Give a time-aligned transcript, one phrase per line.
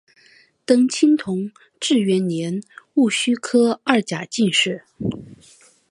[0.65, 2.59] 登清同治元年
[2.95, 4.83] 壬戌科二甲进士。